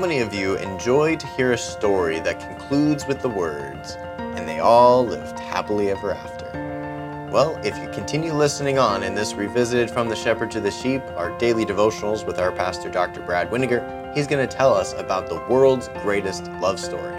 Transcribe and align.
many 0.00 0.20
of 0.20 0.32
you 0.32 0.56
enjoy 0.56 1.14
to 1.14 1.26
hear 1.26 1.52
a 1.52 1.58
story 1.58 2.20
that 2.20 2.40
concludes 2.40 3.06
with 3.06 3.20
the 3.20 3.28
words, 3.28 3.98
and 4.16 4.48
they 4.48 4.58
all 4.58 5.04
lived 5.04 5.38
happily 5.38 5.90
ever 5.90 6.12
after? 6.12 7.28
Well, 7.30 7.60
if 7.62 7.76
you 7.76 7.86
continue 7.90 8.32
listening 8.32 8.78
on 8.78 9.02
in 9.02 9.14
this 9.14 9.34
Revisited 9.34 9.90
from 9.90 10.08
the 10.08 10.16
Shepherd 10.16 10.50
to 10.52 10.60
the 10.60 10.70
Sheep, 10.70 11.02
our 11.16 11.36
daily 11.36 11.66
devotionals 11.66 12.26
with 12.26 12.38
our 12.38 12.50
pastor, 12.50 12.90
Dr. 12.90 13.20
Brad 13.20 13.50
Weniger, 13.50 14.14
he's 14.14 14.26
going 14.26 14.48
to 14.48 14.56
tell 14.56 14.72
us 14.72 14.94
about 14.94 15.28
the 15.28 15.44
world's 15.50 15.88
greatest 16.02 16.46
love 16.52 16.80
story. 16.80 17.14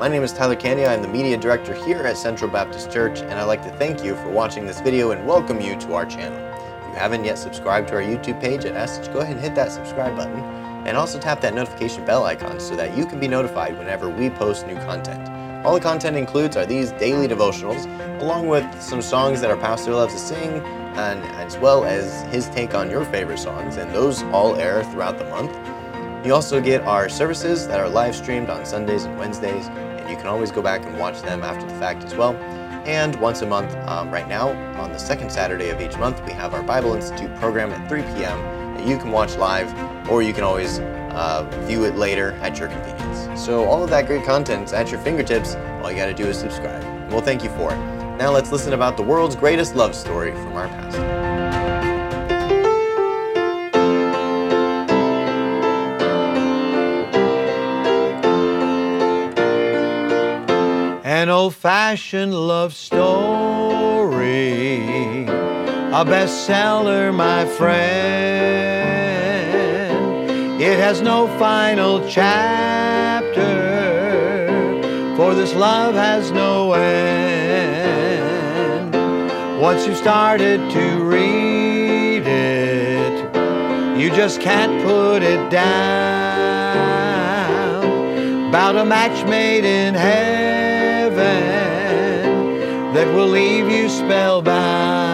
My 0.00 0.08
name 0.08 0.24
is 0.24 0.32
Tyler 0.32 0.56
Candia. 0.56 0.92
I'm 0.92 1.02
the 1.02 1.08
media 1.08 1.36
director 1.36 1.72
here 1.72 2.00
at 2.00 2.16
Central 2.16 2.50
Baptist 2.50 2.90
Church, 2.90 3.20
and 3.20 3.34
I'd 3.34 3.44
like 3.44 3.62
to 3.62 3.70
thank 3.78 4.02
you 4.02 4.16
for 4.16 4.28
watching 4.28 4.66
this 4.66 4.80
video 4.80 5.12
and 5.12 5.24
welcome 5.24 5.60
you 5.60 5.76
to 5.76 5.94
our 5.94 6.04
channel. 6.04 6.38
If 6.80 6.88
you 6.88 6.94
haven't 6.96 7.24
yet 7.24 7.38
subscribed 7.38 7.88
to 7.88 7.94
our 7.94 8.02
YouTube 8.02 8.40
page 8.40 8.64
at 8.64 8.74
Essence, 8.74 9.06
go 9.06 9.20
ahead 9.20 9.36
and 9.36 9.40
hit 9.40 9.54
that 9.54 9.70
subscribe 9.70 10.16
button, 10.16 10.63
and 10.86 10.96
also 10.96 11.18
tap 11.18 11.40
that 11.40 11.54
notification 11.54 12.04
bell 12.04 12.24
icon 12.24 12.60
so 12.60 12.76
that 12.76 12.96
you 12.96 13.06
can 13.06 13.18
be 13.18 13.28
notified 13.28 13.76
whenever 13.78 14.08
we 14.08 14.30
post 14.30 14.66
new 14.66 14.76
content. 14.76 15.28
All 15.64 15.74
the 15.74 15.80
content 15.80 16.16
includes 16.16 16.56
are 16.56 16.66
these 16.66 16.92
daily 16.92 17.26
devotionals, 17.26 17.86
along 18.20 18.48
with 18.48 18.82
some 18.82 19.00
songs 19.00 19.40
that 19.40 19.50
our 19.50 19.56
pastor 19.56 19.94
loves 19.94 20.12
to 20.12 20.18
sing, 20.18 20.60
and 20.96 21.24
as 21.36 21.56
well 21.56 21.84
as 21.84 22.22
his 22.32 22.48
take 22.50 22.74
on 22.74 22.90
your 22.90 23.04
favorite 23.06 23.38
songs, 23.38 23.78
and 23.78 23.90
those 23.92 24.22
all 24.24 24.56
air 24.56 24.84
throughout 24.84 25.18
the 25.18 25.24
month. 25.24 25.56
You 26.26 26.34
also 26.34 26.60
get 26.60 26.82
our 26.82 27.08
services 27.08 27.66
that 27.68 27.80
are 27.80 27.88
live 27.88 28.14
streamed 28.14 28.50
on 28.50 28.66
Sundays 28.66 29.04
and 29.04 29.18
Wednesdays, 29.18 29.68
and 29.68 30.10
you 30.10 30.16
can 30.16 30.26
always 30.26 30.50
go 30.50 30.60
back 30.60 30.84
and 30.84 30.98
watch 30.98 31.22
them 31.22 31.42
after 31.42 31.66
the 31.66 31.78
fact 31.78 32.04
as 32.04 32.14
well. 32.14 32.34
And 32.86 33.16
once 33.16 33.40
a 33.40 33.46
month, 33.46 33.74
um, 33.88 34.10
right 34.10 34.28
now, 34.28 34.50
on 34.78 34.92
the 34.92 34.98
second 34.98 35.32
Saturday 35.32 35.70
of 35.70 35.80
each 35.80 35.96
month, 35.96 36.22
we 36.26 36.32
have 36.32 36.52
our 36.52 36.62
Bible 36.62 36.94
Institute 36.94 37.34
program 37.36 37.72
at 37.72 37.88
3 37.88 38.02
p.m. 38.02 38.63
you 38.84 38.98
can 38.98 39.10
watch 39.10 39.36
live, 39.36 39.72
or 40.10 40.22
you 40.22 40.32
can 40.32 40.44
always 40.44 40.78
uh, 40.78 41.48
view 41.66 41.84
it 41.84 41.96
later 41.96 42.32
at 42.42 42.58
your 42.58 42.68
convenience. 42.68 43.42
So, 43.42 43.64
all 43.64 43.82
of 43.82 43.90
that 43.90 44.06
great 44.06 44.24
content 44.24 44.64
is 44.64 44.72
at 44.72 44.90
your 44.90 45.00
fingertips. 45.00 45.54
All 45.82 45.90
you 45.90 45.96
got 45.96 46.06
to 46.06 46.14
do 46.14 46.26
is 46.26 46.38
subscribe. 46.38 46.82
Well, 47.10 47.20
thank 47.20 47.42
you 47.42 47.50
for 47.50 47.72
it. 47.72 47.78
Now, 48.16 48.30
let's 48.30 48.52
listen 48.52 48.72
about 48.72 48.96
the 48.96 49.02
world's 49.02 49.36
greatest 49.36 49.74
love 49.74 49.94
story 49.94 50.32
from 50.32 50.52
our 50.52 50.68
past. 50.68 50.98
An 61.04 61.28
old 61.30 61.54
fashioned 61.54 62.34
love 62.34 62.74
story, 62.74 63.63
a 65.94 66.04
bestseller, 66.04 67.14
my 67.14 67.46
friend. 67.46 67.80
It 70.60 70.76
has 70.76 71.00
no 71.00 71.28
final 71.38 72.04
chapter, 72.08 73.46
for 75.16 75.36
this 75.36 75.54
love 75.54 75.94
has 75.94 76.32
no 76.32 76.72
end. 76.72 77.32
Once 79.60 79.86
you've 79.86 79.96
started 79.96 80.58
to 80.72 81.04
read 81.04 82.26
it, 82.26 83.36
you 83.96 84.10
just 84.10 84.40
can't 84.40 84.82
put 84.82 85.22
it 85.22 85.48
down. 85.48 85.84
About 88.48 88.74
a 88.74 88.84
match 88.84 89.24
made 89.28 89.64
in 89.64 89.94
heaven 89.94 91.22
that 92.94 93.06
will 93.14 93.28
leave 93.28 93.70
you 93.70 93.88
spellbound. 93.88 95.13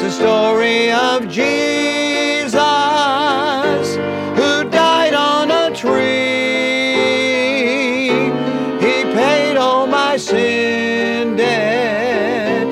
It's 0.00 0.16
the 0.16 0.22
story 0.22 0.92
of 0.92 1.28
Jesus 1.28 2.54
who 4.38 4.62
died 4.70 5.12
on 5.12 5.50
a 5.50 5.74
tree. 5.74 6.04
He 8.78 9.02
paid 9.12 9.56
all 9.56 9.88
my 9.88 10.16
sin 10.16 11.34
debt. 11.34 12.68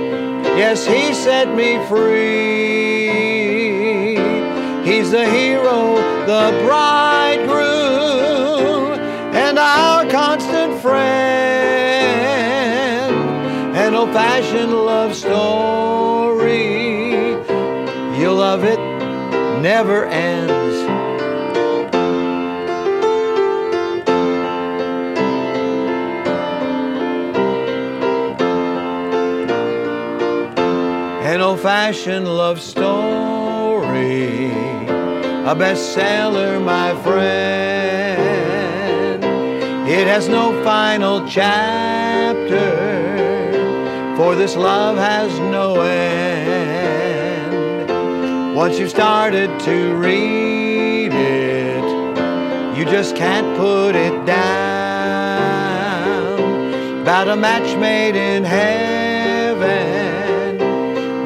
Yes, 0.57 0.87
He 0.87 1.13
set 1.15 1.53
me 1.53 1.85
free. 1.89 3.09
He's 4.89 5.11
the 5.11 5.29
hero, 5.29 5.97
the 6.27 6.53
bridegroom, 6.65 7.57
and 9.35 9.59
our 9.59 10.09
constant 10.09 10.81
friend. 10.81 10.97
An 13.75 13.97
old 13.97 14.13
fashioned 14.13 14.73
love 14.73 15.13
story. 15.13 16.16
Love 18.51 18.63
it, 18.63 18.79
never 19.61 20.05
ends. 20.05 20.77
An 31.27 31.41
old 31.41 31.59
fashioned 31.59 32.29
love 32.29 32.61
story, 32.61 34.47
a 35.51 35.55
bestseller, 35.61 36.63
my 36.65 36.95
friend. 37.03 37.25
It 39.89 40.07
has 40.07 40.29
no 40.29 40.63
final 40.63 41.27
chapter, 41.27 42.77
for 44.17 44.37
this 44.37 44.55
love 44.55 44.97
has 44.99 45.37
no 45.41 45.81
end. 45.81 47.26
Once 48.57 48.79
you've 48.79 48.89
started 48.89 49.51
to 49.61 49.95
read 49.97 51.13
it, 51.13 51.85
you 52.75 52.87
just 52.87 53.15
can't 53.15 53.55
put 53.59 53.95
it 53.95 54.25
down. 54.25 56.41
About 57.03 57.29
a 57.29 57.37
match 57.37 57.77
made 57.79 58.17
in 58.17 58.45
heaven 58.45 59.67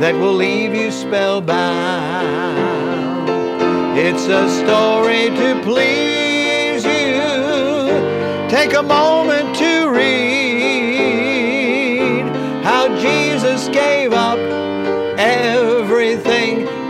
that 0.01 0.17
will 0.17 0.35
leave 0.35 0.75
you 0.75 0.91
spellbound. 0.91 1.57
It's 3.97 4.27
a 4.27 4.51
story 4.51 5.31
to 5.31 5.61
please 5.63 6.85
you. 6.85 7.21
Take 8.49 8.75
a 8.75 8.83
moment 8.83 9.55
to 9.55 9.89
read 9.89 10.50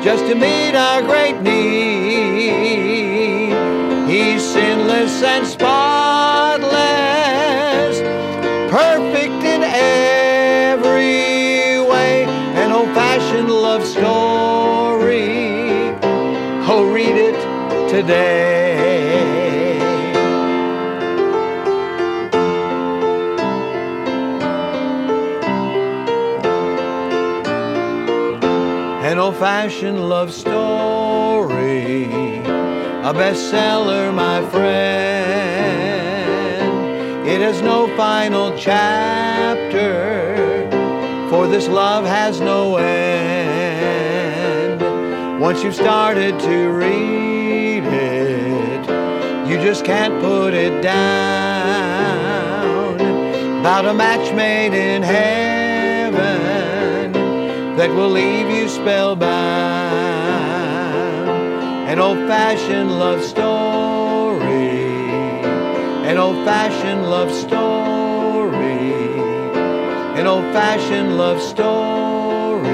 just 0.03 0.27
to 0.27 0.35
meet 0.35 0.75
our 0.75 1.03
great 1.03 1.41
need. 1.43 2.01
He's 4.09 4.43
sinless 4.43 5.23
and 5.23 5.47
spotless, 5.47 6.71
perfect 8.71 9.45
in 9.45 9.63
every 9.63 10.99
way. 11.81 12.25
An 12.55 12.73
old 12.73 12.89
fashioned 12.95 13.51
love 13.51 13.85
story. 13.85 14.31
Oh, 16.73 16.91
read 16.93 17.17
it 17.17 17.39
today. 17.91 18.70
An 29.41 29.47
old 29.47 29.53
fashioned 29.53 30.09
love 30.09 30.33
story, 30.33 32.05
a 32.05 33.13
bestseller, 33.15 34.13
my 34.13 34.43
friend. 34.51 34.77
It 37.27 37.41
has 37.41 37.63
no 37.63 37.89
final 37.97 38.55
chapter, 38.59 40.37
for 41.31 41.47
this 41.47 41.69
love 41.69 42.05
has 42.05 42.41
no 42.41 42.77
end. 42.77 43.01
Once 45.41 45.65
you've 45.65 45.75
started 45.75 46.39
to 46.41 46.69
read 46.69 47.85
it, 47.85 48.87
you 49.49 49.57
just 49.57 49.87
can't 49.87 50.21
put 50.21 50.53
it 50.53 50.83
down. 50.83 52.21
About 53.61 53.87
a 53.87 53.95
match 53.95 54.35
made 54.35 54.75
in 54.75 55.03
heaven 55.03 55.60
that 57.81 57.95
will 57.95 58.11
leave 58.11 58.51
you 58.51 58.69
spellbound. 58.69 59.31
An 61.89 61.99
old 61.99 62.19
fashioned 62.29 62.99
love 62.99 63.25
story, 63.25 64.45
an 66.07 66.19
old 66.19 66.45
fashioned 66.45 67.09
love 67.09 67.33
story, 67.33 68.83
an 70.21 70.27
old 70.27 70.45
fashioned 70.53 71.17
love 71.17 71.41
story. 71.41 72.69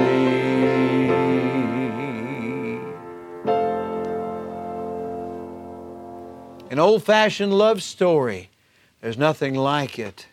An 6.69 6.79
old 6.79 7.01
fashioned 7.01 7.53
love 7.53 7.81
story. 7.81 8.49
There's 8.99 9.17
nothing 9.17 9.55
like 9.55 9.97
it. 9.97 10.27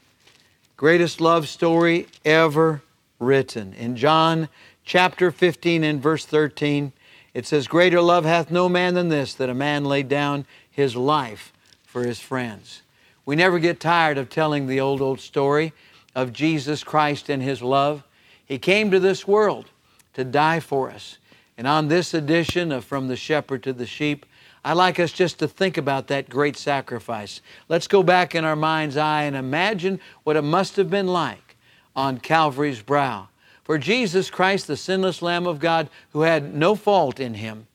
Greatest 0.76 1.20
love 1.20 1.46
story 1.46 2.08
ever 2.24 2.82
written. 3.18 3.72
In 3.74 3.96
John 3.96 4.48
chapter 4.84 5.30
15 5.30 5.84
and 5.84 6.02
verse 6.02 6.24
13, 6.26 6.92
it 7.32 7.46
says, 7.46 7.66
Greater 7.66 8.00
love 8.00 8.24
hath 8.24 8.50
no 8.50 8.68
man 8.68 8.94
than 8.94 9.08
this, 9.08 9.34
that 9.34 9.48
a 9.48 9.54
man 9.54 9.84
lay 9.84 10.02
down 10.02 10.46
his 10.70 10.94
life 10.94 11.52
for 11.84 12.04
his 12.04 12.20
friends. 12.20 12.82
We 13.26 13.36
never 13.36 13.58
get 13.58 13.80
tired 13.80 14.18
of 14.18 14.28
telling 14.28 14.66
the 14.66 14.80
old, 14.80 15.00
old 15.00 15.20
story 15.20 15.72
of 16.14 16.32
Jesus 16.32 16.84
Christ 16.84 17.28
and 17.28 17.42
his 17.42 17.62
love. 17.62 18.04
He 18.44 18.58
came 18.58 18.90
to 18.90 19.00
this 19.00 19.26
world 19.26 19.70
to 20.14 20.24
die 20.24 20.60
for 20.60 20.90
us. 20.90 21.18
And 21.56 21.66
on 21.66 21.88
this 21.88 22.14
edition 22.14 22.72
of 22.72 22.84
From 22.84 23.08
the 23.08 23.16
Shepherd 23.16 23.62
to 23.62 23.72
the 23.72 23.86
Sheep, 23.86 24.26
I'd 24.64 24.74
like 24.74 24.98
us 24.98 25.12
just 25.12 25.38
to 25.40 25.48
think 25.48 25.76
about 25.76 26.08
that 26.08 26.28
great 26.28 26.56
sacrifice. 26.56 27.40
Let's 27.68 27.86
go 27.86 28.02
back 28.02 28.34
in 28.34 28.44
our 28.44 28.56
mind's 28.56 28.96
eye 28.96 29.24
and 29.24 29.36
imagine 29.36 30.00
what 30.22 30.36
it 30.36 30.42
must 30.42 30.76
have 30.76 30.90
been 30.90 31.06
like 31.06 31.53
on 31.96 32.18
Calvary's 32.18 32.82
brow. 32.82 33.28
For 33.62 33.78
Jesus 33.78 34.30
Christ, 34.30 34.66
the 34.66 34.76
sinless 34.76 35.22
Lamb 35.22 35.46
of 35.46 35.58
God, 35.58 35.88
who 36.12 36.22
had 36.22 36.54
no 36.54 36.74
fault 36.74 37.18
in 37.18 37.34
him, 37.34 37.66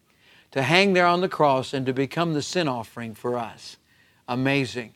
to 0.51 0.61
hang 0.61 0.93
there 0.93 1.05
on 1.05 1.21
the 1.21 1.29
cross 1.29 1.73
and 1.73 1.85
to 1.85 1.93
become 1.93 2.33
the 2.33 2.41
sin 2.41 2.67
offering 2.67 3.13
for 3.13 3.37
us. 3.37 3.77
Amazing. 4.27 4.93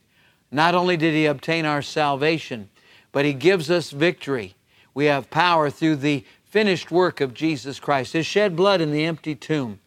Not 0.51 0.75
only 0.75 0.97
did 0.97 1.13
he 1.13 1.25
obtain 1.25 1.65
our 1.65 1.81
salvation, 1.81 2.69
but 3.11 3.25
he 3.25 3.33
gives 3.33 3.71
us 3.71 3.91
victory. 3.91 4.55
We 4.93 5.05
have 5.05 5.29
power 5.29 5.69
through 5.69 5.97
the 5.97 6.23
finished 6.45 6.91
work 6.91 7.21
of 7.21 7.33
Jesus 7.33 7.79
Christ, 7.79 8.13
his 8.13 8.25
shed 8.25 8.55
blood 8.55 8.81
in 8.81 8.91
the 8.91 9.05
empty 9.05 9.33
tomb. 9.33 9.79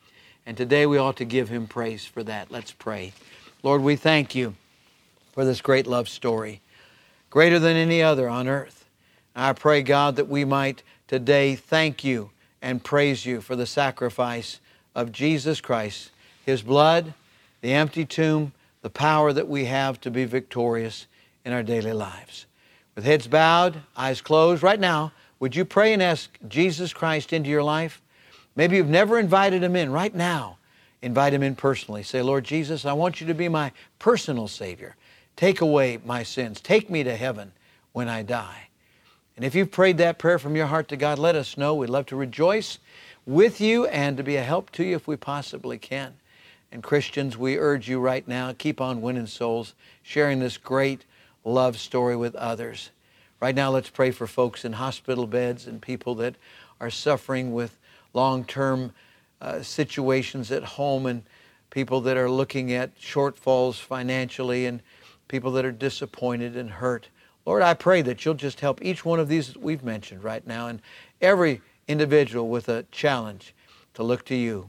And 0.45 0.57
today 0.57 0.87
we 0.87 0.99
ought 0.99 1.17
to 1.17 1.25
give 1.25 1.49
him 1.49 1.67
praise 1.67 2.05
for 2.05 2.25
that. 2.25 2.51
Let's 2.51 2.73
pray. 2.73 3.13
Lord, 3.63 3.83
we 3.83 3.97
thank 3.97 4.35
you 4.35 4.55
for 5.33 5.45
this 5.45 5.61
great 5.61 5.87
love 5.87 6.09
story, 6.09 6.61
greater 7.31 7.59
than 7.59 7.77
any 7.77 8.03
other 8.03 8.29
on 8.29 8.49
earth. 8.49 8.86
I 9.39 9.53
pray, 9.53 9.83
God, 9.83 10.17
that 10.17 10.29
we 10.29 10.47
might 10.47 10.83
today 11.07 11.57
thank 11.57 12.03
you 12.03 12.31
and 12.63 12.83
praise 12.83 13.27
you 13.27 13.43
for 13.43 13.55
the 13.55 13.67
sacrifice 13.67 14.61
of 14.95 15.13
Jesus 15.13 15.61
Christ, 15.61 16.11
his 16.47 16.63
blood, 16.63 17.13
the 17.61 17.75
empty 17.75 18.07
tomb, 18.07 18.53
the 18.81 18.89
power 18.89 19.35
that 19.35 19.47
we 19.47 19.67
have 19.67 20.01
to 20.01 20.11
be 20.11 20.25
victorious 20.25 21.07
in 21.45 21.53
our 21.53 21.63
daily 21.63 21.93
lives. 21.93 22.47
With 22.95 23.05
heads 23.05 23.27
bowed, 23.27 23.83
eyes 23.95 24.23
closed, 24.23 24.63
right 24.63 24.81
now, 24.81 25.13
would 25.39 25.55
you 25.55 25.67
pray 25.67 25.93
and 25.93 26.03
ask 26.03 26.31
Jesus 26.49 26.95
Christ 26.95 27.35
into 27.35 27.51
your 27.51 27.63
life? 27.63 28.01
Maybe 28.55 28.77
you've 28.77 28.89
never 28.89 29.19
invited 29.19 29.63
him 29.63 29.77
in. 29.77 29.93
Right 29.93 30.15
now, 30.15 30.57
invite 31.03 31.35
him 31.35 31.43
in 31.43 31.57
personally. 31.57 32.03
Say, 32.03 32.23
Lord 32.23 32.45
Jesus, 32.45 32.87
I 32.87 32.95
want 32.95 33.21
you 33.21 33.27
to 33.27 33.35
be 33.35 33.51
my 33.51 33.73
personal 33.99 34.49
Savior. 34.49 34.97
Take 35.37 35.61
away 35.61 35.99
my 36.07 36.23
sins. 36.23 36.59
Take 36.63 36.89
me 36.89 37.05
to 37.05 37.15
heaven 37.15 37.53
when 37.93 38.09
I 38.09 38.23
die. 38.23 38.69
And 39.37 39.45
if 39.45 39.55
you've 39.55 39.71
prayed 39.71 39.99
that 39.99 40.19
prayer 40.19 40.39
from 40.39 40.57
your 40.57 40.67
heart 40.67 40.89
to 40.89 40.97
God, 40.97 41.19
let 41.19 41.37
us 41.37 41.59
know. 41.59 41.75
We'd 41.75 41.91
love 41.91 42.07
to 42.07 42.17
rejoice 42.17 42.79
with 43.27 43.61
you 43.61 43.87
and 43.87 44.17
to 44.17 44.23
be 44.23 44.37
a 44.37 44.43
help 44.43 44.71
to 44.73 44.85
you 44.85 44.97
if 44.97 45.07
we 45.07 45.17
possibly 45.17 45.77
can. 45.77 46.15
And 46.73 46.83
Christians, 46.83 47.37
we 47.37 47.59
urge 47.59 47.89
you 47.89 48.01
right 48.01 48.27
now, 48.27 48.55
keep 48.57 48.81
on 48.81 49.03
winning 49.03 49.27
souls, 49.27 49.75
sharing 50.03 50.41
this 50.41 50.57
great 50.57 51.05
love 51.45 51.79
story 51.79 52.17
with 52.17 52.35
others. 52.35 52.91
Right 53.41 53.55
now, 53.55 53.71
let's 53.71 53.91
pray 53.91 54.11
for 54.11 54.27
folks 54.27 54.65
in 54.65 54.73
hospital 54.73 55.27
beds 55.27 55.67
and 55.67 55.83
people 55.83 56.15
that 56.17 56.37
are 56.81 56.91
suffering 56.91 57.53
with 57.53 57.79
long 58.15 58.45
term 58.45 58.93
uh, 59.43 59.61
situations 59.63 60.51
at 60.51 60.65
home 60.65 61.05
and 61.05 61.23
people 61.69 62.01
that 62.01 62.17
are 62.17 62.31
looking 62.31 62.73
at 62.73 62.99
shortfalls 62.99 63.75
financially 63.75 64.65
and 64.65 64.81
people 65.29 65.53
that 65.53 65.65
are 65.65 65.73
disappointed 65.73 66.57
and 66.57 66.71
hurt. 66.71 67.09
Lord, 67.47 67.63
I 67.63 67.75
pray 67.75 68.03
that 68.03 68.25
you'll 68.25 68.35
just 68.35 68.61
help 68.61 68.85
each 68.85 69.05
one 69.05 69.21
of 69.21 69.29
these 69.29 69.53
that 69.53 69.63
we've 69.63 69.85
mentioned 69.85 70.25
right 70.25 70.45
now 70.45 70.67
and 70.67 70.83
every 71.21 71.63
individual 71.87 72.49
with 72.49 72.69
a 72.69 72.83
challenge 72.91 73.55
to 73.95 74.03
look 74.03 74.25
to 74.27 74.35
you. 74.35 74.69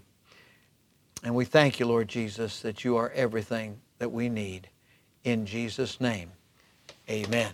And 1.24 1.34
we 1.34 1.44
thank 1.44 1.80
you, 1.80 1.88
Lord 1.88 2.08
Jesus, 2.08 2.62
that 2.62 2.84
you 2.86 2.96
are 2.96 3.12
everything 3.16 3.80
that 3.98 4.12
we 4.12 4.30
need. 4.30 4.70
In 5.24 5.48
Jesus' 5.48 6.00
name, 6.00 6.32
amen. 7.10 7.52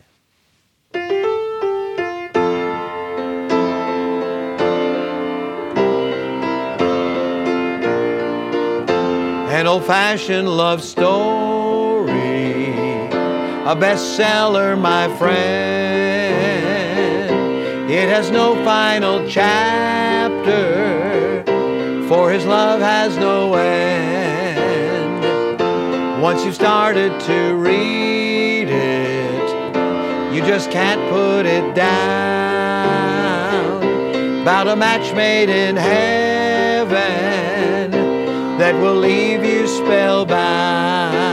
An 9.54 9.68
old 9.68 9.86
fashioned 9.86 10.50
love 10.50 10.84
story, 10.84 11.23
a 13.66 13.76
bestseller, 13.78 14.78
my 14.78 15.08
friend. 15.18 15.40
It 17.90 18.10
has 18.10 18.30
no 18.30 18.56
final 18.66 19.26
chapter, 19.26 20.66
for 22.10 22.30
his 22.30 22.46
love 22.46 22.82
has 22.82 23.16
no 23.16 23.54
end. 23.54 25.22
Once 26.22 26.44
you've 26.44 26.56
started 26.56 27.18
to 27.22 27.56
read 27.56 28.68
it, 28.68 29.50
you 30.34 30.42
just 30.42 30.70
can't 30.70 31.00
put 31.10 31.46
it 31.46 31.74
down. 31.74 32.02
About 34.42 34.68
a 34.68 34.76
match 34.76 35.14
made 35.16 35.48
in 35.48 35.78
heaven 35.78 36.92
that 38.58 38.76
will 38.76 38.96
leave 38.96 39.46
you 39.46 39.66
spellbound. 39.70 41.33